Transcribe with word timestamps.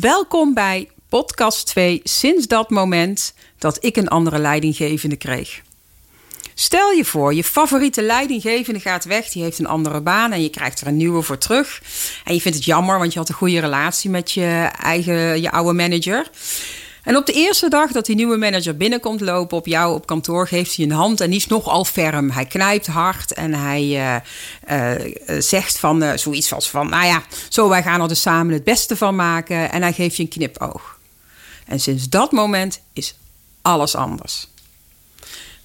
Welkom 0.00 0.54
bij 0.54 0.88
podcast 1.08 1.66
2 1.66 2.00
sinds 2.04 2.46
dat 2.46 2.70
moment 2.70 3.34
dat 3.58 3.84
ik 3.84 3.96
een 3.96 4.08
andere 4.08 4.38
leidinggevende 4.38 5.16
kreeg. 5.16 5.62
Stel 6.54 6.90
je 6.90 7.04
voor, 7.04 7.34
je 7.34 7.44
favoriete 7.44 8.02
leidinggevende 8.02 8.80
gaat 8.80 9.04
weg, 9.04 9.28
die 9.28 9.42
heeft 9.42 9.58
een 9.58 9.66
andere 9.66 10.00
baan 10.00 10.32
en 10.32 10.42
je 10.42 10.48
krijgt 10.48 10.80
er 10.80 10.86
een 10.86 10.96
nieuwe 10.96 11.22
voor 11.22 11.38
terug. 11.38 11.82
En 12.24 12.34
je 12.34 12.40
vindt 12.40 12.56
het 12.56 12.66
jammer, 12.66 12.98
want 12.98 13.12
je 13.12 13.18
had 13.18 13.28
een 13.28 13.34
goede 13.34 13.60
relatie 13.60 14.10
met 14.10 14.32
je 14.32 14.70
eigen, 14.82 15.40
je 15.40 15.50
oude 15.50 15.72
manager. 15.72 16.30
En 17.08 17.16
op 17.16 17.26
de 17.26 17.32
eerste 17.32 17.68
dag 17.68 17.92
dat 17.92 18.06
die 18.06 18.14
nieuwe 18.14 18.36
manager 18.36 18.76
binnenkomt 18.76 19.20
lopen 19.20 19.56
op 19.56 19.66
jou 19.66 19.94
op 19.94 20.06
kantoor, 20.06 20.48
geeft 20.48 20.76
hij 20.76 20.84
een 20.84 20.92
hand 20.92 21.20
en 21.20 21.30
die 21.30 21.38
is 21.38 21.46
nogal 21.46 21.84
ferm. 21.84 22.30
Hij 22.30 22.44
knijpt 22.44 22.86
hard 22.86 23.32
en 23.32 23.54
hij 23.54 23.82
uh, 23.82 25.00
uh, 25.30 25.40
zegt 25.40 25.78
van 25.78 26.18
zoiets 26.18 26.52
als 26.52 26.70
van, 26.70 26.88
nou 26.88 27.06
ja, 27.06 27.22
zo 27.48 27.68
wij 27.68 27.82
gaan 27.82 28.00
er 28.00 28.08
dus 28.08 28.20
samen 28.20 28.52
het 28.52 28.64
beste 28.64 28.96
van 28.96 29.16
maken. 29.16 29.70
En 29.70 29.82
hij 29.82 29.92
geeft 29.92 30.16
je 30.16 30.22
een 30.22 30.28
knipoog. 30.28 30.98
En 31.66 31.80
sinds 31.80 32.08
dat 32.08 32.32
moment 32.32 32.80
is 32.92 33.14
alles 33.62 33.94
anders. 33.94 34.48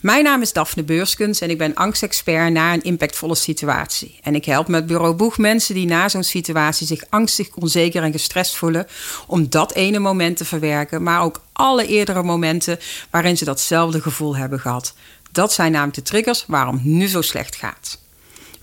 Mijn 0.03 0.23
naam 0.23 0.41
is 0.41 0.53
Daphne 0.53 0.83
Beurskens 0.83 1.41
en 1.41 1.49
ik 1.49 1.57
ben 1.57 1.75
angstexpert 1.75 2.51
na 2.51 2.73
een 2.73 2.81
impactvolle 2.81 3.35
situatie. 3.35 4.19
En 4.21 4.35
ik 4.35 4.45
help 4.45 4.67
met 4.67 4.85
bureau 4.85 5.13
Boeg 5.13 5.37
mensen 5.37 5.75
die 5.75 5.85
na 5.85 6.09
zo'n 6.09 6.23
situatie 6.23 6.87
zich 6.87 7.03
angstig, 7.09 7.55
onzeker 7.55 8.03
en 8.03 8.11
gestrest 8.11 8.55
voelen 8.55 8.87
om 9.27 9.49
dat 9.49 9.73
ene 9.73 9.99
moment 9.99 10.37
te 10.37 10.45
verwerken, 10.45 11.03
maar 11.03 11.21
ook 11.21 11.41
alle 11.53 11.87
eerdere 11.87 12.23
momenten 12.23 12.79
waarin 13.09 13.37
ze 13.37 13.45
datzelfde 13.45 14.01
gevoel 14.01 14.35
hebben 14.35 14.59
gehad. 14.59 14.93
Dat 15.31 15.53
zijn 15.53 15.71
namelijk 15.71 15.95
de 15.95 16.01
triggers 16.01 16.43
waarom 16.47 16.75
het 16.75 16.85
nu 16.85 17.07
zo 17.07 17.21
slecht 17.21 17.55
gaat. 17.55 18.02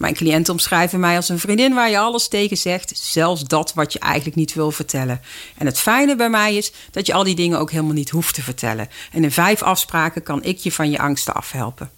Mijn 0.01 0.15
cliënten 0.15 0.53
omschrijven 0.53 1.01
mij 1.01 1.17
als 1.17 1.29
een 1.29 1.39
vriendin 1.39 1.75
waar 1.75 1.91
je 1.91 1.99
alles 1.99 2.29
tegen 2.29 2.57
zegt, 2.57 2.99
zelfs 2.99 3.45
dat 3.45 3.75
wat 3.75 3.93
je 3.93 3.99
eigenlijk 3.99 4.37
niet 4.37 4.55
wil 4.55 4.71
vertellen. 4.71 5.21
En 5.59 5.67
het 5.67 5.79
fijne 5.79 6.17
bij 6.17 6.31
mij 6.31 6.57
is 6.57 6.73
dat 6.91 7.07
je 7.07 7.13
al 7.13 7.25
die 7.25 7.35
dingen 7.35 7.59
ook 7.59 7.71
helemaal 7.71 7.93
niet 7.93 8.11
hoeft 8.11 8.35
te 8.35 8.43
vertellen. 8.43 8.89
En 9.13 9.25
in 9.25 9.31
vijf 9.31 9.63
afspraken 9.63 10.23
kan 10.23 10.45
ik 10.45 10.59
je 10.59 10.73
van 10.73 10.91
je 10.91 10.99
angsten 10.99 11.35
afhelpen. 11.35 11.91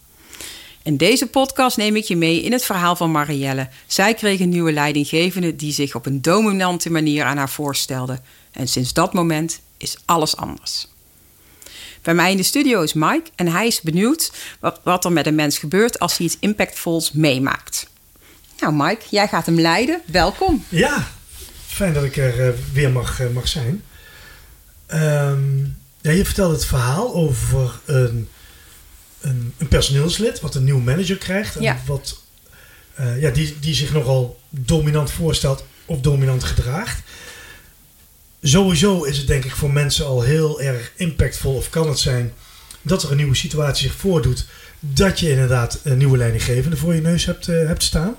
In 0.82 0.96
deze 0.96 1.27
podcast 1.27 1.77
neem 1.77 1.96
ik 1.96 2.04
je 2.04 2.16
mee 2.16 2.42
in 2.42 2.52
het 2.52 2.64
verhaal 2.64 2.96
van 2.96 3.10
Marielle. 3.10 3.68
Zij 3.86 4.14
kreeg 4.14 4.40
een 4.40 4.48
nieuwe 4.48 4.72
leidinggevende 4.72 5.56
die 5.56 5.72
zich 5.72 5.94
op 5.94 6.06
een 6.06 6.22
dominante 6.22 6.90
manier 6.90 7.24
aan 7.24 7.36
haar 7.36 7.50
voorstelde. 7.50 8.20
En 8.52 8.68
sinds 8.68 8.92
dat 8.92 9.12
moment 9.12 9.60
is 9.77 9.96
alles 10.05 10.36
anders. 10.36 10.88
Bij 12.02 12.14
mij 12.14 12.30
in 12.30 12.36
de 12.36 12.42
studio 12.42 12.82
is 12.82 12.92
Mike 12.92 13.30
en 13.34 13.48
hij 13.48 13.66
is 13.66 13.80
benieuwd 13.80 14.32
wat, 14.60 14.80
wat 14.84 15.05
er 15.05 15.12
met 15.12 15.27
een 15.27 15.34
mens 15.34 15.58
gebeurt 15.58 15.98
als 15.98 16.16
hij 16.16 16.27
iets 16.27 16.36
impactvols 16.40 17.12
meemaakt. 17.12 17.90
Nou, 18.62 18.74
Mike, 18.74 19.05
jij 19.10 19.28
gaat 19.28 19.46
hem 19.46 19.60
leiden. 19.60 20.02
Welkom. 20.06 20.64
Ja, 20.68 21.08
fijn 21.66 21.92
dat 21.92 22.05
ik 22.05 22.16
er 22.16 22.46
uh, 22.46 22.52
weer 22.72 22.91
mag, 22.91 23.20
uh, 23.20 23.28
mag 23.30 23.48
zijn. 23.48 23.82
Um, 24.94 25.77
ja, 26.00 26.10
je 26.10 26.24
vertelde 26.24 26.55
het 26.55 26.64
verhaal 26.64 27.14
over 27.14 27.80
een, 27.84 28.28
een, 29.20 29.55
een, 29.58 29.68
personeelslid 29.68 30.40
wat 30.40 30.55
een 30.55 30.64
nieuwe 30.64 30.80
manager 30.83 31.16
krijgt. 31.16 31.56
En 31.56 31.62
Ja. 31.62 31.78
wat, 31.86 32.20
uh, 33.00 33.20
ja, 33.20 33.30
die, 33.30 33.58
die 33.60 33.74
zich 33.74 33.92
nogal 33.92 34.40
dominant 34.48 35.10
voorstelt 35.10 35.64
of 35.86 36.00
dominant 36.00 36.44
gedraagt. 36.44 37.02
Sowieso 38.42 39.02
is 39.02 39.18
het 39.18 39.27
denk 39.27 39.44
ik 39.44 39.56
voor 39.56 39.72
mensen 39.72 40.06
al 40.06 40.22
heel 40.22 40.60
erg 40.60 40.92
impactvol 40.96 41.56
of 41.56 41.70
kan 41.70 41.88
het 41.88 41.98
zijn 41.98 42.33
dat 42.83 43.02
er 43.02 43.10
een 43.10 43.16
nieuwe 43.16 43.34
situatie 43.34 43.88
zich 43.88 43.96
voordoet. 43.96 44.46
Dat 44.80 45.20
je 45.20 45.30
inderdaad 45.30 45.80
een 45.83 45.98
nieuwe 45.98 46.18
leidinggevende 46.18 46.77
voor 46.77 46.94
je 46.94 47.00
neus 47.00 47.24
hebt, 47.24 47.46
hebt 47.46 47.83
staan. 47.83 48.16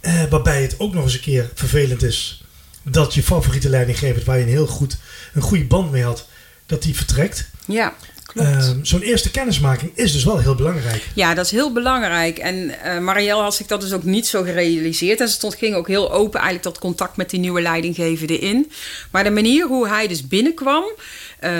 Uh, 0.00 0.24
waarbij 0.30 0.62
het 0.62 0.78
ook 0.78 0.94
nog 0.94 1.04
eens 1.04 1.14
een 1.14 1.20
keer 1.20 1.50
vervelend 1.54 2.02
is 2.02 2.44
dat 2.82 3.14
je 3.14 3.22
favoriete 3.22 3.68
leidinggever, 3.68 4.24
waar 4.24 4.36
je 4.36 4.42
een 4.42 4.48
heel 4.48 4.66
goed, 4.66 4.96
een 5.34 5.42
goede 5.42 5.64
band 5.64 5.90
mee 5.90 6.02
had, 6.02 6.28
dat 6.66 6.82
die 6.82 6.96
vertrekt. 6.96 7.50
Ja. 7.66 7.94
Uh, 8.40 8.70
Zo'n 8.82 9.00
eerste 9.00 9.30
kennismaking 9.30 9.90
is 9.94 10.12
dus 10.12 10.24
wel 10.24 10.38
heel 10.38 10.54
belangrijk. 10.54 11.08
Ja, 11.14 11.34
dat 11.34 11.44
is 11.44 11.50
heel 11.50 11.72
belangrijk. 11.72 12.38
En 12.38 12.54
uh, 12.56 12.98
Marielle 12.98 13.42
had 13.42 13.54
zich 13.54 13.66
dat 13.66 13.80
dus 13.80 13.92
ook 13.92 14.02
niet 14.02 14.26
zo 14.26 14.42
gerealiseerd. 14.42 15.20
En 15.20 15.28
ze 15.28 15.34
stond, 15.34 15.54
ging 15.54 15.74
ook 15.74 15.88
heel 15.88 16.12
open 16.12 16.40
eigenlijk 16.40 16.62
dat 16.62 16.78
contact 16.78 17.16
met 17.16 17.30
die 17.30 17.40
nieuwe 17.40 17.60
leidinggevende 17.60 18.38
in. 18.38 18.70
Maar 19.10 19.24
de 19.24 19.30
manier 19.30 19.66
hoe 19.66 19.88
hij 19.88 20.08
dus 20.08 20.26
binnenkwam, 20.26 20.84
uh, 20.84 21.50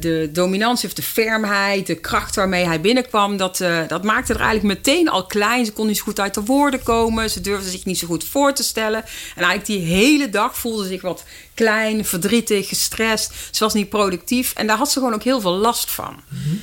de 0.00 0.28
dominantie 0.32 0.88
of 0.88 0.94
de 0.94 1.02
fermheid, 1.02 1.86
de 1.86 1.94
kracht 1.94 2.34
waarmee 2.34 2.66
hij 2.66 2.80
binnenkwam, 2.80 3.36
dat, 3.36 3.60
uh, 3.60 3.78
dat 3.88 4.04
maakte 4.04 4.32
er 4.34 4.40
eigenlijk 4.40 4.74
meteen 4.74 5.08
al 5.08 5.26
klein. 5.26 5.64
Ze 5.64 5.72
kon 5.72 5.86
niet 5.86 5.96
zo 5.96 6.04
goed 6.04 6.20
uit 6.20 6.34
de 6.34 6.42
woorden 6.44 6.82
komen. 6.82 7.30
Ze 7.30 7.40
durfde 7.40 7.70
zich 7.70 7.84
niet 7.84 7.98
zo 7.98 8.06
goed 8.06 8.24
voor 8.24 8.52
te 8.52 8.62
stellen. 8.62 9.04
En 9.36 9.42
eigenlijk 9.42 9.66
die 9.66 9.94
hele 9.94 10.30
dag 10.30 10.58
voelde 10.58 10.82
ze 10.82 10.88
zich 10.88 11.02
wat 11.02 11.24
klein, 11.56 12.04
verdrietig, 12.04 12.68
gestrest. 12.68 13.32
Ze 13.50 13.64
was 13.64 13.74
niet 13.74 13.88
productief. 13.88 14.52
En 14.54 14.66
daar 14.66 14.76
had 14.76 14.90
ze 14.90 14.98
gewoon 14.98 15.14
ook 15.14 15.22
heel 15.22 15.40
veel 15.40 15.56
last 15.56 15.90
van. 15.90 16.22
Mhm. 16.28 16.56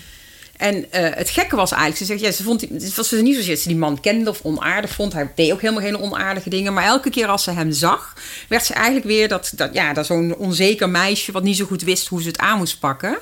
En 0.57 0.75
uh, 0.75 0.85
het 0.91 1.29
gekke 1.29 1.55
was 1.55 1.71
eigenlijk, 1.71 1.99
ze 1.99 2.05
zegt, 2.05 2.19
ja, 2.19 2.31
ze 2.31 2.43
vond 2.43 2.61
het 2.61 2.95
was 2.95 3.11
niet 3.11 3.35
zozeer 3.35 3.53
dat 3.53 3.63
ze 3.63 3.67
die 3.67 3.77
man 3.77 3.99
kende 3.99 4.29
of 4.29 4.39
onaardig 4.43 4.91
vond. 4.91 5.13
Hij 5.13 5.31
deed 5.35 5.51
ook 5.51 5.61
helemaal 5.61 5.83
geen 5.83 5.99
onaardige 5.99 6.49
dingen. 6.49 6.73
Maar 6.73 6.83
elke 6.83 7.09
keer 7.09 7.27
als 7.27 7.43
ze 7.43 7.51
hem 7.51 7.71
zag, 7.71 8.13
werd 8.47 8.65
ze 8.65 8.73
eigenlijk 8.73 9.05
weer 9.05 9.27
dat, 9.27 9.51
dat, 9.55 9.73
ja, 9.73 9.93
dat 9.93 10.05
zo'n 10.05 10.35
onzeker 10.35 10.89
meisje 10.89 11.31
wat 11.31 11.43
niet 11.43 11.57
zo 11.57 11.65
goed 11.65 11.81
wist 11.81 12.07
hoe 12.07 12.21
ze 12.21 12.27
het 12.27 12.37
aan 12.37 12.57
moest 12.57 12.79
pakken. 12.79 13.17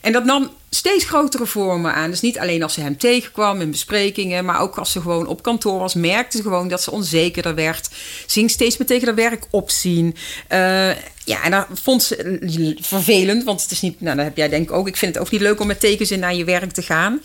En 0.00 0.12
dat 0.12 0.24
nam 0.24 0.50
steeds 0.70 1.04
grotere 1.04 1.46
vormen 1.46 1.94
aan. 1.94 2.10
Dus 2.10 2.20
niet 2.20 2.38
alleen 2.38 2.62
als 2.62 2.74
ze 2.74 2.80
hem 2.80 2.98
tegenkwam 2.98 3.60
in 3.60 3.70
besprekingen, 3.70 4.44
maar 4.44 4.60
ook 4.60 4.78
als 4.78 4.92
ze 4.92 5.00
gewoon 5.00 5.26
op 5.26 5.42
kantoor 5.42 5.78
was, 5.78 5.94
merkte 5.94 6.36
ze 6.36 6.42
gewoon 6.42 6.68
dat 6.68 6.82
ze 6.82 6.90
onzekerder 6.90 7.54
werd. 7.54 7.88
Ze 8.26 8.38
ging 8.38 8.50
steeds 8.50 8.76
meer 8.76 8.86
tegen 8.86 9.06
haar 9.06 9.16
werk 9.16 9.46
opzien. 9.50 10.16
Uh, 10.52 10.90
ja, 11.30 11.42
en 11.42 11.50
dat 11.50 11.66
vond 11.72 12.02
ze 12.02 12.76
vervelend, 12.80 13.44
want 13.44 13.62
het 13.62 13.70
is 13.70 13.80
niet, 13.80 14.00
nou, 14.00 14.16
dat 14.16 14.24
heb 14.24 14.36
jij 14.36 14.48
denk 14.48 14.68
ik 14.70 14.76
ook. 14.76 14.88
Ik 14.88 14.96
vind 14.96 15.14
het 15.14 15.24
ook 15.24 15.30
niet 15.30 15.40
leuk 15.40 15.60
om 15.60 15.66
met 15.66 15.80
tegenzin 15.80 16.20
naar 16.20 16.34
je 16.34 16.44
werk 16.44 16.72
te 16.72 16.82
gaan. 16.82 17.20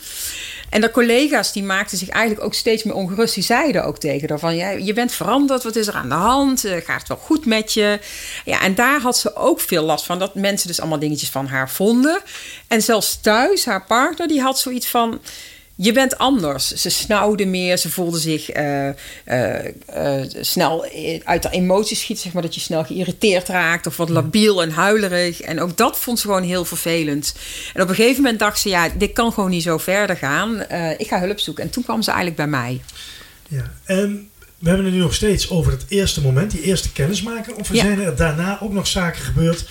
En 0.68 0.80
de 0.80 0.90
collega's 0.90 1.52
die 1.52 1.62
maakten 1.62 1.98
zich 1.98 2.08
eigenlijk 2.08 2.44
ook 2.46 2.54
steeds 2.54 2.82
meer 2.82 2.94
ongerust. 2.94 3.34
Die 3.34 3.42
zeiden 3.42 3.84
ook 3.84 3.98
tegen 3.98 4.28
haar 4.28 4.38
van... 4.38 4.56
Ja, 4.56 4.70
je 4.70 4.92
bent 4.92 5.12
veranderd, 5.12 5.62
wat 5.62 5.76
is 5.76 5.86
er 5.86 5.94
aan 5.94 6.08
de 6.08 6.14
hand? 6.14 6.64
Uh, 6.64 6.72
gaat 6.72 6.98
het 6.98 7.08
wel 7.08 7.16
goed 7.16 7.46
met 7.46 7.72
je? 7.72 7.98
Ja, 8.44 8.62
en 8.62 8.74
daar 8.74 9.00
had 9.00 9.18
ze 9.18 9.36
ook 9.36 9.60
veel 9.60 9.82
last 9.82 10.04
van. 10.06 10.18
Dat 10.18 10.34
mensen 10.34 10.68
dus 10.68 10.80
allemaal 10.80 10.98
dingetjes 10.98 11.30
van 11.30 11.46
haar 11.46 11.70
vonden. 11.70 12.20
En 12.68 12.82
zelfs 12.82 13.20
thuis, 13.20 13.64
haar 13.64 13.84
partner, 13.84 14.28
die 14.28 14.40
had 14.40 14.58
zoiets 14.58 14.86
van... 14.86 15.20
Je 15.78 15.92
bent 15.92 16.18
anders. 16.18 16.68
Ze 16.68 16.90
snauwde 16.90 17.46
meer. 17.46 17.76
Ze 17.76 17.90
voelde 17.90 18.18
zich 18.18 18.56
uh, 18.56 18.86
uh, 18.86 18.94
uh, 19.96 20.24
snel 20.40 20.86
uit 21.24 21.42
de 21.42 21.50
emoties 21.50 22.00
schiet. 22.00 22.18
Zeg 22.18 22.32
maar, 22.32 22.42
dat 22.42 22.54
je 22.54 22.60
snel 22.60 22.84
geïrriteerd 22.84 23.48
raakt. 23.48 23.86
Of 23.86 23.96
wat 23.96 24.08
labiel 24.08 24.62
en 24.62 24.70
huilerig. 24.70 25.40
En 25.40 25.60
ook 25.60 25.76
dat 25.76 25.98
vond 25.98 26.18
ze 26.18 26.26
gewoon 26.26 26.42
heel 26.42 26.64
vervelend. 26.64 27.34
En 27.74 27.82
op 27.82 27.88
een 27.88 27.94
gegeven 27.94 28.22
moment 28.22 28.38
dacht 28.38 28.60
ze... 28.60 28.68
Ja, 28.68 28.88
dit 28.88 29.12
kan 29.12 29.32
gewoon 29.32 29.50
niet 29.50 29.62
zo 29.62 29.78
verder 29.78 30.16
gaan. 30.16 30.60
ik 30.98 31.06
ga 31.08 31.20
hulp 31.20 31.40
zoeken. 31.40 31.64
En 31.64 31.70
toen 31.70 31.84
kwam 31.84 32.02
ze 32.02 32.10
eigenlijk 32.10 32.38
bij 32.38 32.48
mij. 32.48 32.80
Ja, 33.48 33.72
en 33.84 34.30
we 34.58 34.68
hebben 34.68 34.86
het 34.86 34.94
nu 34.94 35.00
nog 35.00 35.14
steeds 35.14 35.50
over 35.50 35.72
het 35.72 35.84
eerste 35.88 36.20
moment. 36.20 36.50
Die 36.50 36.62
eerste 36.62 36.92
kennismaking. 36.92 37.56
Of 37.56 37.68
er 37.68 37.74
Ja. 37.74 37.82
zijn 37.82 38.00
er 38.00 38.16
daarna 38.16 38.58
ook 38.62 38.72
nog 38.72 38.86
zaken 38.86 39.22
gebeurd... 39.22 39.64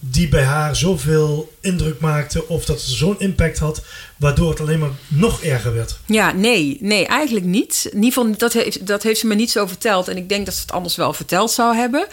die 0.00 0.28
bij 0.28 0.44
haar 0.44 0.76
zoveel 0.76 1.52
indruk 1.60 2.00
maakten... 2.00 2.48
of 2.48 2.64
dat 2.64 2.76
het 2.80 2.88
zo'n 2.90 3.20
impact 3.20 3.58
had... 3.58 3.82
waardoor 4.16 4.50
het 4.50 4.60
alleen 4.60 4.78
maar 4.78 4.90
nog 5.08 5.42
erger 5.42 5.74
werd. 5.74 5.98
Ja, 6.06 6.32
nee, 6.32 6.76
nee, 6.80 7.06
eigenlijk 7.06 7.46
niet. 7.46 7.88
In 7.90 8.02
ieder 8.02 8.12
geval, 8.12 8.36
dat 8.36 8.52
heeft, 8.52 8.86
dat 8.86 9.02
heeft 9.02 9.20
ze 9.20 9.26
me 9.26 9.34
niet 9.34 9.50
zo 9.50 9.66
verteld. 9.66 10.08
En 10.08 10.16
ik 10.16 10.28
denk 10.28 10.44
dat 10.46 10.54
ze 10.54 10.60
het 10.60 10.72
anders 10.72 10.96
wel 10.96 11.12
verteld 11.12 11.50
zou 11.50 11.76
hebben. 11.76 12.06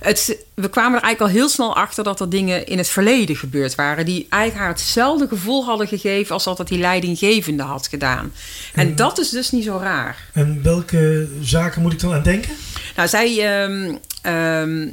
Het, 0.00 0.36
we 0.54 0.68
kwamen 0.68 0.98
er 0.98 1.02
eigenlijk 1.04 1.32
al 1.32 1.38
heel 1.40 1.48
snel 1.48 1.76
achter 1.76 2.04
dat 2.04 2.20
er 2.20 2.30
dingen 2.30 2.66
in 2.66 2.78
het 2.78 2.88
verleden 2.88 3.36
gebeurd 3.36 3.74
waren. 3.74 4.04
die 4.04 4.26
eigenlijk 4.28 4.62
haar 4.64 4.72
hetzelfde 4.74 5.28
gevoel 5.28 5.64
hadden 5.64 5.88
gegeven. 5.88 6.34
als 6.34 6.44
dat 6.44 6.68
die 6.68 6.78
leidinggevende 6.78 7.62
had 7.62 7.86
gedaan. 7.86 8.32
En 8.74 8.88
En- 8.88 8.96
dat 8.96 9.18
is 9.18 9.28
dus 9.28 9.50
niet 9.50 9.64
zo 9.64 9.78
raar. 9.82 10.16
En 10.32 10.62
welke 10.62 11.28
zaken 11.42 11.82
moet 11.82 11.92
ik 11.92 12.00
dan 12.00 12.12
aan 12.14 12.22
denken? 12.22 12.52
Nou, 12.96 13.08
zij. 13.08 13.38
ehm, 14.22 14.88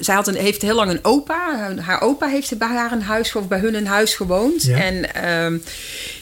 zij 0.00 0.14
had 0.14 0.26
een, 0.26 0.34
heeft 0.34 0.62
heel 0.62 0.74
lang 0.74 0.90
een 0.90 1.04
opa. 1.04 1.72
Haar 1.80 2.00
opa 2.00 2.26
heeft 2.26 2.58
bij 2.58 2.68
haar 2.68 2.92
een 2.92 3.02
huis, 3.02 3.34
of 3.34 3.48
bij 3.48 3.58
hun 3.58 3.74
een 3.74 3.86
huis 3.86 4.14
gewoond. 4.14 4.62
Ja. 4.62 4.76
En 4.76 5.14
ehm, 5.14 5.58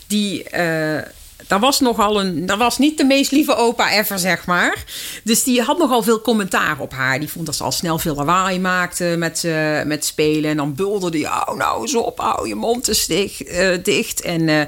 die. 0.07 0.45
eh, 0.45 1.03
dat 1.47 1.61
was 1.61 1.81
nogal 1.81 2.21
een. 2.21 2.47
Dat 2.47 2.59
was 2.59 2.79
niet 2.79 2.99
de 2.99 3.05
meest 3.05 3.31
lieve 3.31 3.55
opa 3.57 3.93
ever, 3.93 4.19
zeg 4.19 4.47
maar. 4.47 4.85
Dus 5.25 5.43
die 5.45 5.63
had 5.63 5.79
nogal 5.79 6.03
veel 6.03 6.21
commentaar 6.21 6.79
op 6.79 6.93
haar. 6.93 7.19
Die 7.19 7.29
vond 7.29 7.47
dat 7.47 7.57
ze 7.57 7.65
al 7.65 7.73
snel 7.73 7.99
veel 7.99 8.15
lawaai 8.15 8.61
maakte 8.61 9.15
met, 9.19 9.45
eh, 9.45 9.83
met 9.83 10.05
spelen. 10.05 10.51
En 10.51 10.57
dan 10.57 10.75
bulderde 10.75 11.19
hij. 11.19 11.31
Oh, 11.49 11.57
nou 11.57 11.81
eens 11.83 11.95
op, 11.95 12.19
hou 12.19 12.49
je 12.49 12.55
mond 12.55 12.89
eens 12.89 13.07
dicht. 13.07 13.45
eh, 13.45 13.69
dicht. 13.83 14.21
En 14.21 14.49
eh, 14.49 14.65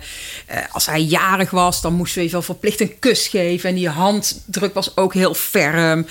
als 0.72 0.86
hij 0.86 1.00
jarig 1.02 1.50
was, 1.50 1.80
dan 1.80 1.92
moest 1.94 2.12
ze 2.12 2.28
wel 2.28 2.42
verplicht 2.42 2.80
een 2.80 2.98
kus 2.98 3.26
geven. 3.28 3.68
En 3.68 3.74
die 3.74 3.88
handdruk 3.88 4.74
was 4.74 4.96
ook 4.96 5.14
heel 5.14 5.34
ferm. 5.34 6.06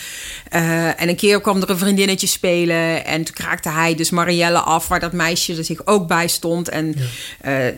En 0.49 1.09
een 1.09 1.15
keer 1.15 1.41
kwam 1.41 1.61
er 1.61 1.69
een 1.69 1.77
vriendinnetje 1.77 2.27
spelen. 2.27 3.05
En 3.05 3.23
toen 3.23 3.35
kraakte 3.35 3.69
hij 3.69 3.95
dus 3.95 4.09
Marielle 4.09 4.59
af, 4.59 4.87
waar 4.87 4.99
dat 4.99 5.11
meisje 5.11 5.55
er 5.55 5.63
zich 5.63 5.85
ook 5.85 6.07
bij 6.07 6.27
stond. 6.27 6.69
En 6.69 6.95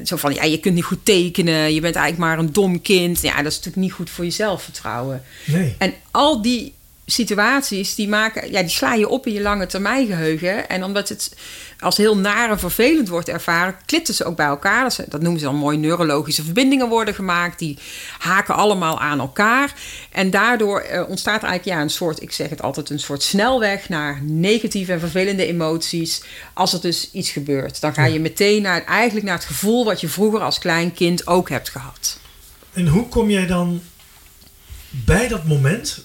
zo 0.03 0.15
van: 0.15 0.33
ja, 0.33 0.43
je 0.43 0.59
kunt 0.59 0.75
niet 0.75 0.83
goed 0.83 1.05
tekenen. 1.05 1.73
Je 1.73 1.81
bent 1.81 1.95
eigenlijk 1.95 2.17
maar 2.17 2.39
een 2.39 2.53
dom 2.53 2.78
kind. 2.81 3.21
Ja, 3.21 3.35
dat 3.35 3.51
is 3.51 3.55
natuurlijk 3.55 3.83
niet 3.83 3.93
goed 3.93 4.09
voor 4.09 4.25
je 4.25 4.31
zelfvertrouwen. 4.31 5.23
Nee. 5.45 5.75
En 5.77 5.93
al 6.11 6.41
die 6.41 6.73
situaties 7.11 7.95
die 7.95 8.07
maken, 8.07 8.51
ja, 8.51 8.61
die 8.61 8.69
sla 8.69 8.93
je 8.93 9.09
op 9.09 9.27
in 9.27 9.33
je 9.33 9.41
lange 9.41 9.65
termijn 9.65 10.07
geheugen. 10.07 10.69
En 10.69 10.83
omdat 10.83 11.09
het 11.09 11.35
als 11.79 11.97
heel 11.97 12.17
naar 12.17 12.49
en 12.49 12.59
vervelend 12.59 13.07
wordt 13.07 13.29
ervaren, 13.29 13.75
klitten 13.85 14.13
ze 14.13 14.23
ook 14.23 14.35
bij 14.35 14.45
elkaar. 14.45 14.83
Dat, 14.83 15.05
dat 15.07 15.21
noemen 15.21 15.39
ze 15.39 15.45
dan 15.45 15.55
mooi 15.55 15.77
neurologische 15.77 16.43
verbindingen 16.43 16.89
worden 16.89 17.13
gemaakt. 17.13 17.59
Die 17.59 17.77
haken 18.17 18.55
allemaal 18.55 18.99
aan 18.99 19.19
elkaar. 19.19 19.73
En 20.11 20.29
daardoor 20.29 20.85
uh, 20.91 21.09
ontstaat 21.09 21.43
eigenlijk 21.43 21.77
ja, 21.77 21.81
een 21.81 21.89
soort, 21.89 22.21
ik 22.21 22.31
zeg 22.31 22.49
het 22.49 22.61
altijd, 22.61 22.89
een 22.89 22.99
soort 22.99 23.23
snelweg 23.23 23.89
naar 23.89 24.19
negatieve 24.23 24.91
en 24.91 24.99
vervelende 24.99 25.45
emoties. 25.45 26.23
Als 26.53 26.73
er 26.73 26.81
dus 26.81 27.11
iets 27.11 27.29
gebeurt. 27.29 27.81
Dan 27.81 27.93
ga 27.93 28.05
je 28.05 28.19
meteen 28.19 28.61
naar, 28.61 28.85
eigenlijk 28.85 29.25
naar 29.25 29.35
het 29.35 29.45
gevoel 29.45 29.85
wat 29.85 30.01
je 30.01 30.07
vroeger 30.07 30.39
als 30.39 30.59
klein 30.59 30.93
kind 30.93 31.27
ook 31.27 31.49
hebt 31.49 31.69
gehad. 31.69 32.17
En 32.73 32.87
hoe 32.87 33.07
kom 33.07 33.29
jij 33.29 33.47
dan 33.47 33.81
bij 34.89 35.27
dat 35.27 35.43
moment 35.43 36.03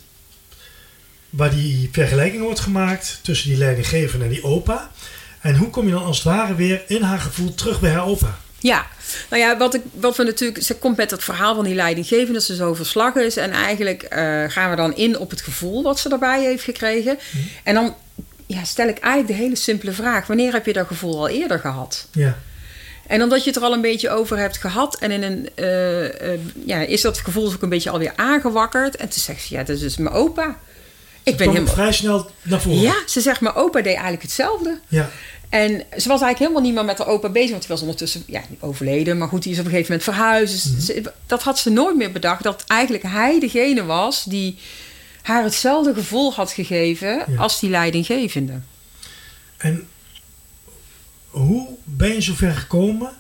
waar 1.31 1.51
die 1.51 1.89
vergelijking 1.93 2.43
wordt 2.43 2.61
gemaakt 2.61 3.19
tussen 3.23 3.49
die 3.49 3.59
leidinggevende 3.59 4.25
en 4.25 4.31
die 4.31 4.45
opa. 4.45 4.91
En 5.41 5.57
hoe 5.57 5.71
kom 5.71 5.87
je 5.87 5.93
dan 5.93 6.05
als 6.05 6.17
het 6.17 6.27
ware 6.27 6.55
weer 6.55 6.83
in 6.87 7.03
haar 7.03 7.19
gevoel 7.19 7.55
terug 7.55 7.81
bij 7.81 7.91
haar 7.91 8.07
opa? 8.07 8.39
Ja, 8.59 8.87
nou 9.31 9.43
ja, 9.43 9.57
wat, 9.57 9.75
ik, 9.75 9.83
wat 9.93 10.17
we 10.17 10.23
natuurlijk. 10.23 10.63
Ze 10.63 10.75
komt 10.75 10.97
met 10.97 11.11
het 11.11 11.25
verhaal 11.25 11.55
van 11.55 11.65
die 11.65 11.75
leidinggevende 11.75 12.33
dat 12.33 12.43
ze 12.43 12.55
zo 12.55 12.75
verslag 12.75 13.15
is. 13.15 13.37
En 13.37 13.51
eigenlijk 13.51 14.03
uh, 14.03 14.45
gaan 14.49 14.71
we 14.71 14.77
dan 14.77 14.97
in 14.97 15.19
op 15.19 15.31
het 15.31 15.41
gevoel 15.41 15.83
wat 15.83 15.99
ze 15.99 16.09
daarbij 16.09 16.43
heeft 16.43 16.65
gekregen. 16.65 17.19
Mhm. 17.31 17.43
En 17.63 17.75
dan 17.75 17.95
ja, 18.47 18.65
stel 18.65 18.89
ik 18.89 18.99
eigenlijk 18.99 19.37
de 19.37 19.45
hele 19.45 19.57
simpele 19.57 19.93
vraag: 19.93 20.27
wanneer 20.27 20.53
heb 20.53 20.67
je 20.67 20.73
dat 20.73 20.87
gevoel 20.87 21.19
al 21.19 21.29
eerder 21.29 21.59
gehad? 21.59 22.09
Ja. 22.13 22.39
En 23.07 23.23
omdat 23.23 23.45
je 23.45 23.51
het 23.51 23.59
er 23.59 23.65
al 23.65 23.73
een 23.73 23.81
beetje 23.81 24.11
over 24.11 24.39
hebt 24.39 24.57
gehad 24.57 24.99
en 24.99 25.11
in 25.11 25.23
een, 25.23 25.49
uh, 25.57 26.03
uh, 26.03 26.41
ja, 26.65 26.81
is 26.81 27.01
dat 27.01 27.19
gevoel 27.19 27.53
ook 27.53 27.63
een 27.63 27.69
beetje 27.69 27.91
alweer 27.91 28.13
aangewakkerd. 28.17 28.97
En 28.97 29.09
toen 29.09 29.23
zegt 29.23 29.43
ze: 29.43 29.55
ja, 29.55 29.63
dat 29.63 29.77
is 29.77 29.81
dus 29.81 29.97
mijn 29.97 30.15
opa. 30.15 30.59
Ik 31.23 31.37
ben 31.37 31.49
helemaal... 31.49 31.73
vrij 31.73 31.93
snel 31.93 32.31
naar 32.43 32.61
voren. 32.61 32.81
Ja, 32.81 32.95
ze 33.07 33.21
zegt, 33.21 33.41
mijn 33.41 33.55
opa 33.55 33.81
deed 33.81 33.93
eigenlijk 33.93 34.23
hetzelfde. 34.23 34.79
Ja. 34.89 35.11
En 35.49 35.71
ze 35.71 36.09
was 36.09 36.21
eigenlijk 36.21 36.39
helemaal 36.39 36.63
niet 36.63 36.75
meer 36.75 36.85
met 36.85 36.99
haar 36.99 37.07
opa 37.07 37.29
bezig, 37.29 37.51
want 37.51 37.61
die 37.61 37.71
was 37.71 37.81
ondertussen 37.81 38.23
ja, 38.27 38.41
overleden. 38.61 39.19
Maar 39.19 39.29
goed, 39.29 39.43
die 39.43 39.53
is 39.53 39.59
op 39.59 39.65
een 39.65 39.71
gegeven 39.71 39.93
moment 39.93 40.15
verhuisd. 40.15 40.75
Dus 40.75 40.97
mhm. 40.97 41.09
dat 41.27 41.43
had 41.43 41.59
ze 41.59 41.71
nooit 41.71 41.97
meer 41.97 42.13
bedacht, 42.13 42.43
dat 42.43 42.65
eigenlijk 42.67 43.03
hij 43.03 43.41
degene 43.41 43.85
was 43.85 44.25
die 44.25 44.59
haar 45.23 45.43
hetzelfde 45.43 45.95
gevoel 45.95 46.33
had 46.33 46.53
gegeven 46.53 47.25
als 47.37 47.61
die 47.61 47.71
leidinggevende. 47.71 48.61
En 49.57 49.89
hoe 51.35 51.69
ben 51.85 52.13
je 52.13 52.21
zover 52.21 52.55
gekomen 52.55 53.11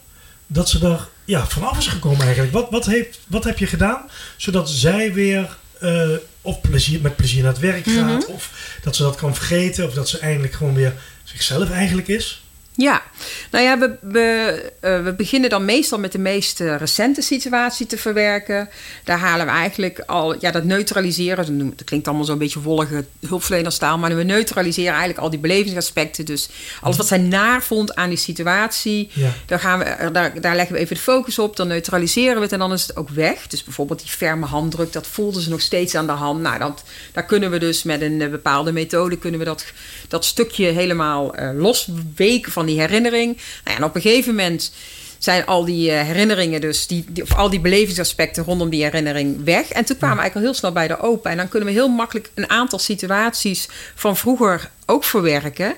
dat 0.46 0.68
ze 0.68 0.78
daar 0.78 1.08
ja, 1.24 1.46
vanaf 1.46 1.78
is 1.78 1.86
gekomen 1.86 2.20
eigenlijk? 2.20 2.52
Wat, 2.52 2.70
wat, 2.70 2.86
heeft, 2.86 3.20
wat 3.26 3.44
heb 3.44 3.58
je 3.58 3.66
gedaan 3.66 4.10
zodat 4.36 4.70
zij 4.70 5.12
weer 5.12 5.56
uh, 5.82 6.08
of 6.40 6.60
plezier, 6.60 7.00
met 7.00 7.16
plezier 7.16 7.42
naar 7.42 7.52
het 7.52 7.60
werk 7.60 7.84
gaat. 7.84 8.22
Mhm. 8.22 8.32
Of 8.32 8.78
dat 8.82 8.96
ze 8.96 9.02
dat 9.02 9.16
kan 9.16 9.34
vergeten. 9.34 9.86
Of 9.86 9.94
dat 9.94 10.08
ze 10.08 10.18
eindelijk 10.18 10.54
gewoon 10.54 10.74
weer 10.74 10.94
zichzelf 11.24 11.70
eigenlijk 11.70 12.08
is. 12.08 12.43
Ja, 12.76 13.02
nou 13.50 13.64
ja, 13.64 13.78
we, 13.78 13.96
we, 14.00 14.72
uh, 14.80 15.04
we 15.04 15.12
beginnen 15.12 15.50
dan 15.50 15.64
meestal 15.64 15.98
met 15.98 16.12
de 16.12 16.18
meest 16.18 16.60
uh, 16.60 16.76
recente 16.76 17.22
situatie 17.22 17.86
te 17.86 17.98
verwerken. 17.98 18.68
Daar 19.04 19.18
halen 19.18 19.46
we 19.46 19.52
eigenlijk 19.52 20.02
al, 20.06 20.40
ja, 20.40 20.50
dat 20.50 20.64
neutraliseren. 20.64 21.74
Dat 21.76 21.84
klinkt 21.84 22.06
allemaal 22.06 22.24
zo'n 22.24 22.38
beetje 22.38 22.60
wollige 22.60 23.04
hulpverlenerstaal, 23.26 23.98
maar 23.98 24.16
we 24.16 24.22
neutraliseren 24.22 24.90
eigenlijk 24.90 25.20
al 25.20 25.30
die 25.30 25.38
belevingsaspecten. 25.38 26.24
Dus 26.24 26.48
alles 26.80 26.96
wat 26.96 27.06
zij 27.06 27.18
naar 27.18 27.62
vond 27.62 27.94
aan 27.94 28.08
die 28.08 28.18
situatie, 28.18 29.10
ja. 29.12 29.30
daar, 29.46 29.60
gaan 29.60 29.78
we, 29.78 29.84
eh, 29.84 30.12
daar, 30.12 30.40
daar 30.40 30.56
leggen 30.56 30.74
we 30.74 30.80
even 30.80 30.96
de 30.96 31.02
focus 31.02 31.38
op. 31.38 31.56
Dan 31.56 31.68
neutraliseren 31.68 32.36
we 32.36 32.42
het 32.42 32.52
en 32.52 32.58
dan 32.58 32.72
is 32.72 32.82
het 32.82 32.96
ook 32.96 33.08
weg. 33.08 33.46
Dus 33.46 33.64
bijvoorbeeld 33.64 34.00
die 34.00 34.10
ferme 34.10 34.46
handdruk, 34.46 34.92
dat 34.92 35.06
voelden 35.06 35.42
ze 35.42 35.50
nog 35.50 35.60
steeds 35.60 35.94
aan 35.94 36.06
de 36.06 36.12
hand. 36.12 36.40
Nou, 36.40 36.58
dat, 36.58 36.82
daar 37.12 37.24
kunnen 37.24 37.50
we 37.50 37.58
dus 37.58 37.82
met 37.82 38.00
een 38.00 38.18
bepaalde 38.30 38.72
methode 38.72 39.18
kunnen 39.18 39.38
we 39.38 39.46
dat, 39.46 39.64
dat 40.08 40.24
stukje 40.24 40.66
helemaal 40.66 41.38
uh, 41.38 41.50
losweken 41.54 42.52
van 42.52 42.62
die 42.66 42.80
herinnering. 42.80 43.36
Nou 43.36 43.46
ja, 43.64 43.76
en 43.76 43.84
op 43.84 43.94
een 43.94 44.00
gegeven 44.00 44.34
moment 44.34 44.72
zijn 45.18 45.46
al 45.46 45.64
die 45.64 45.90
uh, 45.90 46.00
herinneringen, 46.00 46.60
dus 46.60 46.86
die, 46.86 47.04
die, 47.08 47.22
of 47.22 47.34
al 47.34 47.50
die 47.50 47.60
belevingsaspecten 47.60 48.44
rondom 48.44 48.70
die 48.70 48.82
herinnering 48.82 49.44
weg. 49.44 49.68
En 49.68 49.84
toen 49.84 49.96
kwamen 49.96 50.16
we 50.16 50.22
eigenlijk 50.22 50.34
al 50.34 50.40
heel 50.40 50.54
snel 50.54 50.72
bij 50.72 50.88
de 50.88 51.00
open. 51.00 51.30
En 51.30 51.36
dan 51.36 51.48
kunnen 51.48 51.68
we 51.68 51.74
heel 51.74 51.88
makkelijk 51.88 52.30
een 52.34 52.50
aantal 52.50 52.78
situaties 52.78 53.68
van 53.94 54.16
vroeger 54.16 54.70
ook 54.86 55.04
verwerken. 55.04 55.74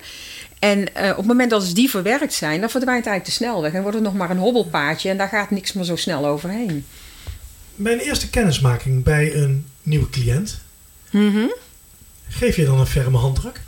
En 0.59 0.79
uh, 0.79 1.11
op 1.11 1.17
het 1.17 1.27
moment 1.27 1.51
dat 1.51 1.65
ze 1.65 1.75
die 1.75 1.91
verwerkt 1.91 2.33
zijn, 2.33 2.61
dan 2.61 2.71
verdwijnt 2.71 3.07
eigenlijk 3.07 3.39
de 3.39 3.45
snelweg. 3.45 3.73
En 3.73 3.83
wordt 3.83 3.97
het 3.97 4.05
nog 4.05 4.15
maar 4.15 4.31
een 4.31 4.39
hobbelpaadje 4.39 5.09
en 5.09 5.17
daar 5.17 5.29
gaat 5.29 5.51
niks 5.51 5.73
meer 5.73 5.85
zo 5.85 5.97
snel 5.97 6.27
overheen. 6.27 6.87
Mijn 7.75 7.99
eerste 7.99 8.31
kennismaking 8.31 9.05
bij 9.05 9.35
een 9.35 9.67
nieuwe 9.83 10.11
cliënt, 10.11 10.59
mm 11.11 11.55
geef 12.29 12.57
je 12.57 12.65
dan 12.65 12.81
een 12.81 12.87
ferme 12.87 13.19
handdruk? 13.19 13.61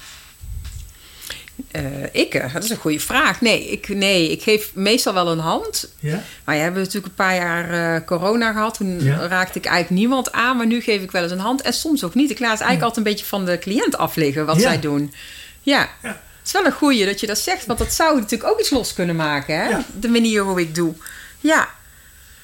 Uh, 1.72 1.82
ik, 2.12 2.34
eh, 2.34 2.52
dat 2.52 2.64
is 2.64 2.70
een 2.70 2.76
goede 2.76 3.00
vraag. 3.00 3.40
Nee 3.40 3.69
ik, 3.70 3.88
nee, 3.88 4.31
ik 4.31 4.43
geef 4.43 4.70
meestal 4.75 5.14
wel 5.14 5.28
een 5.28 5.38
hand. 5.38 5.88
Ja? 6.00 6.22
Maar 6.44 6.55
je 6.55 6.60
hebben 6.60 6.81
natuurlijk 6.81 7.06
een 7.06 7.14
paar 7.14 7.34
jaar 7.34 7.94
uh, 7.96 8.06
corona 8.06 8.52
gehad. 8.52 8.75
Toen 8.75 9.12
raakte 9.28 9.58
ik 9.58 9.64
eigenlijk 9.64 10.00
niemand 10.00 10.32
aan. 10.32 10.56
Maar 10.56 10.66
nu 10.66 10.81
geef 10.81 11.02
ik 11.02 11.10
wel 11.10 11.22
eens 11.22 11.32
een 11.32 11.38
hand. 11.38 11.62
En 11.62 11.72
soms 11.72 12.05
ook 12.05 12.14
niet. 12.14 12.31
Ik 12.31 12.38
laat 12.38 12.49
eigenlijk 12.49 12.82
altijd 12.82 12.96
een 12.96 13.12
beetje 13.12 13.26
van 13.26 13.44
de 13.44 13.58
cliënt 13.58 13.96
afliggen 13.96 14.46
wat 14.46 14.60
zij 14.60 14.81
doen. 14.81 15.14
Ja. 15.62 15.88
ja. 16.02 16.08
Het 16.08 16.46
is 16.46 16.52
wel 16.52 16.64
een 16.64 16.72
goeie 16.72 17.06
dat 17.06 17.20
je 17.20 17.26
dat 17.26 17.38
zegt. 17.38 17.66
Want 17.66 17.78
dat 17.78 17.93
zou 17.93 18.20
natuurlijk 18.20 18.50
ook 18.50 18.60
iets 18.60 18.70
los 18.70 18.94
kunnen 18.94 19.16
maken. 19.16 19.60
Hè? 19.60 19.76
De 20.00 20.08
manier 20.08 20.43
hoe 20.43 20.60
ik 20.60 20.75
doe. 20.75 20.94
Ja. 21.40 21.69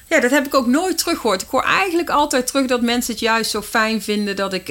Ja, 0.07 0.19
dat 0.19 0.31
heb 0.31 0.45
ik 0.45 0.53
ook 0.53 0.67
nooit 0.67 0.97
teruggehoord. 0.97 1.41
Ik 1.41 1.49
hoor 1.49 1.63
eigenlijk 1.63 2.09
altijd 2.09 2.47
terug 2.47 2.65
dat 2.65 2.81
mensen 2.81 3.11
het 3.13 3.21
juist 3.21 3.51
zo 3.51 3.61
fijn 3.61 4.01
vinden 4.01 4.35
dat 4.35 4.53
ik 4.53 4.69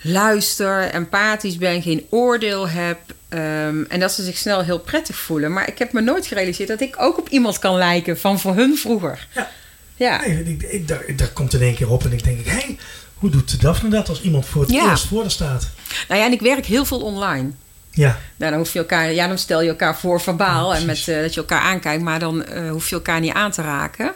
luister, 0.00 0.90
empathisch 0.90 1.56
ben, 1.56 1.82
geen 1.82 2.06
oordeel 2.10 2.68
heb. 2.68 2.98
Ehm, 3.28 3.82
en 3.88 4.00
dat 4.00 4.12
ze 4.12 4.24
zich 4.24 4.36
snel 4.36 4.62
heel 4.62 4.78
prettig 4.78 5.16
voelen. 5.16 5.52
Maar 5.52 5.68
ik 5.68 5.78
heb 5.78 5.92
me 5.92 6.00
nooit 6.00 6.26
gerealiseerd 6.26 6.68
dat 6.68 6.80
ik 6.80 6.94
ook 6.98 7.18
op 7.18 7.28
iemand 7.28 7.58
kan 7.58 7.76
lijken 7.76 8.18
van 8.18 8.40
voor 8.40 8.54
hun 8.54 8.76
vroeger. 8.76 9.26
Ja. 9.34 9.50
ja. 9.96 10.20
Nee, 10.26 10.44
ik, 10.44 10.62
ik, 10.62 10.88
daar, 10.88 11.04
daar, 11.16 11.28
komt 11.32 11.54
in 11.54 11.60
één 11.60 11.74
keer 11.74 11.90
op 11.90 12.04
en 12.04 12.12
ik 12.12 12.24
denk, 12.24 12.44
hé, 12.44 12.50
hey, 12.50 12.78
hoe 13.14 13.30
doet 13.30 13.60
Daphne 13.60 13.90
dat 13.90 14.08
als 14.08 14.22
iemand 14.22 14.46
voor 14.46 14.62
het 14.62 14.72
eerst 14.72 15.06
voor 15.06 15.20
haar 15.20 15.30
staat? 15.30 15.68
Nou 16.08 16.20
ja, 16.20 16.26
en 16.26 16.32
ik 16.32 16.40
werk 16.40 16.66
heel 16.66 16.84
veel 16.84 17.00
online. 17.00 17.50
Ja. 17.90 18.18
Nou, 18.36 18.50
dan, 18.50 18.60
hoef 18.60 18.72
je 18.72 18.78
elkaar, 18.78 19.12
ja, 19.12 19.28
dan 19.28 19.38
stel 19.38 19.62
je 19.62 19.68
elkaar 19.68 19.98
voor 19.98 20.20
verbaal 20.20 20.74
en 20.74 20.86
met, 20.86 21.06
uh, 21.06 21.20
dat 21.20 21.34
je 21.34 21.40
elkaar 21.40 21.60
aankijkt, 21.60 22.02
maar 22.02 22.18
dan 22.18 22.44
uh, 22.52 22.70
hoef 22.70 22.88
je 22.88 22.94
elkaar 22.94 23.20
niet 23.20 23.32
aan 23.32 23.50
te 23.50 23.62
raken. 23.62 24.12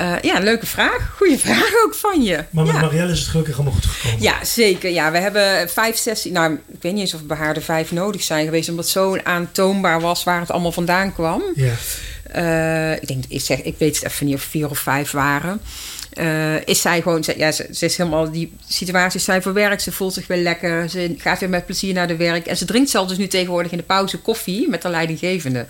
Uh, 0.00 0.20
ja, 0.20 0.38
leuke 0.38 0.66
vraag. 0.66 1.12
Goede 1.16 1.38
vraag 1.46 1.70
ook 1.84 1.94
van 1.94 2.22
je. 2.22 2.44
Maar 2.50 2.64
met 2.64 2.74
ja. 2.74 2.80
Marielle 2.80 3.12
is 3.12 3.18
het 3.18 3.28
gelukkig 3.28 3.54
allemaal 3.54 3.72
goed 3.72 3.86
gekomen. 3.86 4.22
Ja, 4.22 4.44
zeker. 4.44 4.90
Ja, 4.90 5.10
we 5.10 5.18
hebben 5.18 5.68
vijf 5.68 5.96
sessies. 5.96 6.32
Nou, 6.32 6.52
ik 6.52 6.82
weet 6.82 6.92
niet 6.92 7.00
eens 7.00 7.14
of 7.14 7.22
bij 7.22 7.36
haar 7.36 7.54
de 7.54 7.60
vijf 7.60 7.92
nodig 7.92 8.22
zijn 8.22 8.44
geweest, 8.44 8.68
omdat 8.68 8.84
het 8.84 8.92
zo 8.92 9.16
aantoonbaar 9.16 10.00
was 10.00 10.24
waar 10.24 10.40
het 10.40 10.50
allemaal 10.50 10.72
vandaan 10.72 11.14
kwam. 11.14 11.42
Ja. 11.54 11.72
Uh, 12.36 12.92
ik 12.92 13.08
denk, 13.08 13.24
ik 13.28 13.40
zeg, 13.40 13.62
ik 13.62 13.74
weet 13.78 13.94
het 13.94 14.04
even 14.04 14.26
niet 14.26 14.34
of 14.34 14.42
vier 14.42 14.70
of 14.70 14.78
vijf 14.78 15.10
waren. 15.10 15.60
Uh, 16.14 16.66
is 16.66 16.80
zij 16.80 17.02
gewoon, 17.02 17.24
ja, 17.36 17.52
ze, 17.52 17.68
ze, 17.72 17.84
is 17.84 17.96
helemaal 17.96 18.30
die 18.30 18.52
situaties 18.68 19.24
zijn 19.24 19.42
verwerkt. 19.42 19.82
Ze 19.82 19.92
voelt 19.92 20.12
zich 20.12 20.26
weer 20.26 20.42
lekker. 20.42 20.90
Ze 20.90 21.14
gaat 21.18 21.40
weer 21.40 21.48
met 21.48 21.66
plezier 21.66 21.94
naar 21.94 22.08
de 22.08 22.16
werk. 22.16 22.46
En 22.46 22.56
ze 22.56 22.64
drinkt 22.64 22.90
zelfs 22.90 23.08
dus 23.08 23.18
nu 23.18 23.26
tegenwoordig 23.26 23.72
in 23.72 23.78
de 23.78 23.84
pauze 23.84 24.18
koffie 24.18 24.68
met 24.68 24.82
de 24.82 24.88
leidinggevende. 24.88 25.66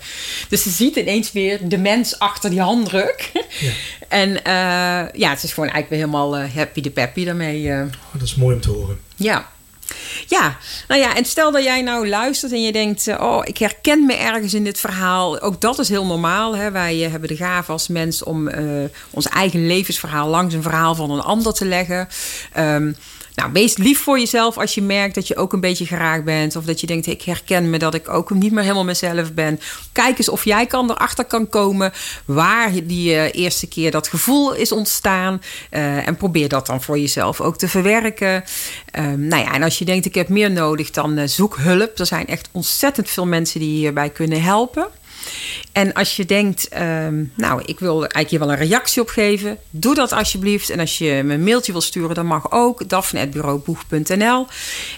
Dus 0.49 0.63
ze 0.63 0.69
ziet 0.69 0.95
ineens 0.95 1.31
weer 1.31 1.67
de 1.67 1.77
mens 1.77 2.19
achter 2.19 2.49
die 2.49 2.61
handdruk. 2.61 3.31
Ja. 3.59 3.71
en 4.07 4.29
uh, 4.29 5.09
ja, 5.13 5.29
het 5.29 5.43
is 5.43 5.53
gewoon 5.53 5.69
eigenlijk 5.69 5.89
weer 5.89 5.99
helemaal 5.99 6.37
happy 6.37 6.81
de 6.81 6.91
peppy 6.91 7.25
daarmee. 7.25 7.71
Oh, 7.71 7.87
dat 8.11 8.21
is 8.21 8.35
mooi 8.35 8.55
om 8.55 8.61
te 8.61 8.69
horen. 8.69 8.99
Ja. 9.15 9.51
Ja, 10.27 10.57
nou 10.87 11.01
ja, 11.01 11.15
en 11.15 11.25
stel 11.25 11.51
dat 11.51 11.63
jij 11.63 11.81
nou 11.81 12.09
luistert 12.09 12.51
en 12.51 12.61
je 12.61 12.71
denkt: 12.71 13.07
Oh, 13.07 13.41
ik 13.43 13.57
herken 13.57 14.05
me 14.05 14.13
ergens 14.13 14.53
in 14.53 14.63
dit 14.63 14.79
verhaal. 14.79 15.39
Ook 15.39 15.61
dat 15.61 15.79
is 15.79 15.89
heel 15.89 16.05
normaal. 16.05 16.55
Hè? 16.55 16.71
Wij 16.71 16.97
hebben 16.97 17.29
de 17.29 17.35
gave 17.35 17.71
als 17.71 17.87
mens 17.87 18.23
om 18.23 18.47
uh, 18.47 18.83
ons 19.09 19.27
eigen 19.27 19.67
levensverhaal 19.67 20.27
langs 20.27 20.53
een 20.53 20.61
verhaal 20.61 20.95
van 20.95 21.11
een 21.11 21.21
ander 21.21 21.53
te 21.53 21.65
leggen. 21.65 22.07
Um, 22.57 22.95
nou, 23.35 23.51
wees 23.51 23.77
lief 23.77 23.99
voor 23.99 24.19
jezelf 24.19 24.57
als 24.57 24.75
je 24.75 24.81
merkt 24.81 25.15
dat 25.15 25.27
je 25.27 25.35
ook 25.35 25.53
een 25.53 25.59
beetje 25.59 25.85
geraakt 25.85 26.23
bent. 26.23 26.55
Of 26.55 26.65
dat 26.65 26.79
je 26.79 26.87
denkt, 26.87 27.07
ik 27.07 27.21
herken 27.21 27.69
me 27.69 27.77
dat 27.77 27.93
ik 27.93 28.09
ook 28.09 28.29
niet 28.29 28.51
meer 28.51 28.61
helemaal 28.61 28.83
mezelf 28.83 29.33
ben. 29.33 29.59
Kijk 29.91 30.17
eens 30.17 30.29
of 30.29 30.45
jij 30.45 30.65
kan 30.65 30.91
erachter 30.91 31.25
kan 31.25 31.49
komen 31.49 31.93
waar 32.25 32.71
die 32.83 33.13
uh, 33.13 33.33
eerste 33.33 33.67
keer 33.67 33.91
dat 33.91 34.07
gevoel 34.07 34.53
is 34.53 34.71
ontstaan. 34.71 35.41
Uh, 35.71 36.07
en 36.07 36.15
probeer 36.15 36.49
dat 36.49 36.65
dan 36.65 36.81
voor 36.81 36.99
jezelf 36.99 37.41
ook 37.41 37.57
te 37.57 37.67
verwerken. 37.67 38.43
Um, 38.99 39.27
nou 39.27 39.43
ja, 39.43 39.53
en 39.53 39.63
als 39.63 39.79
je 39.79 39.85
denkt, 39.85 40.05
ik 40.05 40.15
heb 40.15 40.29
meer 40.29 40.51
nodig, 40.51 40.91
dan 40.91 41.17
uh, 41.17 41.27
zoek 41.27 41.57
hulp. 41.57 41.99
Er 41.99 42.05
zijn 42.05 42.27
echt 42.27 42.49
ontzettend 42.51 43.09
veel 43.09 43.25
mensen 43.25 43.59
die 43.59 43.77
hierbij 43.77 44.09
kunnen 44.09 44.41
helpen. 44.41 44.87
En 45.71 45.93
als 45.93 46.15
je 46.15 46.25
denkt, 46.25 46.67
ehm, 46.67 47.23
nou, 47.35 47.61
ik 47.65 47.79
wil 47.79 47.99
eigenlijk 47.99 48.29
hier 48.29 48.39
wel 48.39 48.51
een 48.51 48.67
reactie 48.67 49.01
op 49.01 49.09
geven, 49.09 49.57
doe 49.69 49.95
dat 49.95 50.11
alsjeblieft. 50.11 50.69
En 50.69 50.79
als 50.79 50.97
je 50.97 51.21
me 51.23 51.33
een 51.33 51.43
mailtje 51.43 51.71
wil 51.71 51.81
sturen, 51.81 52.15
dan 52.15 52.25
mag 52.25 52.51
ook. 52.51 52.89
daphne.bureauboeg.nl 52.89 54.47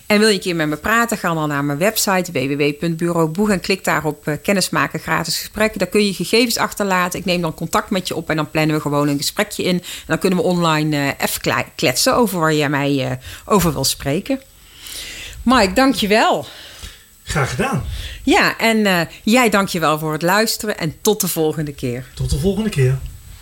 En 0.06 0.20
wil 0.20 0.28
je 0.28 0.34
een 0.34 0.40
keer 0.40 0.56
met 0.56 0.68
me 0.68 0.76
praten, 0.76 1.18
ga 1.18 1.34
dan 1.34 1.48
naar 1.48 1.64
mijn 1.64 1.78
website 1.78 2.32
www.bureauboeg 2.32 3.50
en 3.50 3.60
klik 3.60 3.84
daar 3.84 4.06
op 4.06 4.28
uh, 4.28 4.36
kennismaken 4.44 5.00
gratis 5.00 5.38
gesprekken. 5.38 5.80
Daar 5.80 5.88
kun 5.88 6.06
je 6.06 6.14
gegevens 6.14 6.58
achterlaten. 6.58 7.20
Ik 7.20 7.26
neem 7.26 7.42
dan 7.42 7.54
contact 7.54 7.90
met 7.90 8.08
je 8.08 8.16
op 8.16 8.30
en 8.30 8.36
dan 8.36 8.50
plannen 8.50 8.76
we 8.76 8.82
gewoon 8.82 9.08
een 9.08 9.18
gesprekje 9.18 9.64
in. 9.64 9.76
En 9.76 9.84
dan 10.08 10.20
kunnen 10.20 10.40
we 10.40 10.46
online 10.46 10.98
uh, 10.98 11.08
even 11.08 11.66
kletsen 11.76 12.16
over 12.16 12.40
waar 12.40 12.54
jij 12.54 12.70
mij 12.70 12.92
uh, 12.92 13.12
over 13.46 13.74
wil 13.74 13.84
spreken. 13.84 14.42
Mike, 15.44 15.74
dankjewel. 15.74 16.46
Graag 17.36 17.50
gedaan. 17.50 17.84
Ja, 18.24 18.58
en 18.58 18.78
uh, 18.78 19.02
jij 19.24 19.50
dankjewel 19.50 20.00
voor 20.00 20.12
het 20.12 20.22
luisteren 20.22 20.78
en 20.78 20.96
tot 21.02 21.22
de 21.22 21.28
volgende 21.28 21.74
keer. 21.74 22.06
Tot 22.14 22.30
de 22.30 22.40
volgende 22.40 22.70
keer. 22.70 22.98